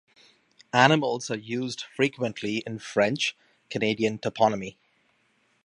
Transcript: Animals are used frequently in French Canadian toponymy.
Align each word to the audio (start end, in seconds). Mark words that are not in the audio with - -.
Animals 0.73 1.29
are 1.29 1.37
used 1.37 1.83
frequently 1.95 2.63
in 2.65 2.79
French 2.79 3.37
Canadian 3.69 4.17
toponymy. 4.17 4.75